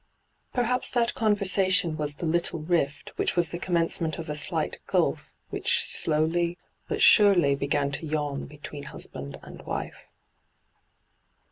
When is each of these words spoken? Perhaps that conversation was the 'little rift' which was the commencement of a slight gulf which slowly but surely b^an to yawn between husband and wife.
Perhaps 0.51 0.89
that 0.89 1.13
conversation 1.13 1.95
was 1.95 2.15
the 2.15 2.25
'little 2.25 2.63
rift' 2.63 3.11
which 3.17 3.35
was 3.35 3.49
the 3.49 3.59
commencement 3.59 4.17
of 4.17 4.29
a 4.31 4.35
slight 4.35 4.79
gulf 4.87 5.35
which 5.51 5.83
slowly 5.85 6.57
but 6.87 7.03
surely 7.03 7.55
b^an 7.55 7.93
to 7.93 8.07
yawn 8.07 8.47
between 8.47 8.85
husband 8.85 9.37
and 9.43 9.61
wife. 9.61 10.07